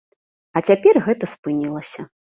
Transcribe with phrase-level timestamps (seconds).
[0.57, 2.13] А цяпер гэта спынілася.